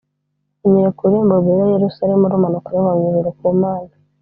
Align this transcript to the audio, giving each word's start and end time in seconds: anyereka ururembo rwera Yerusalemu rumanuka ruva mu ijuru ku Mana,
anyereka 0.65 0.99
ururembo 1.01 1.33
rwera 1.41 1.73
Yerusalemu 1.75 2.25
rumanuka 2.31 2.69
ruva 2.75 2.91
mu 2.99 3.03
ijuru 3.09 3.29
ku 3.37 3.45
Mana, 3.61 3.93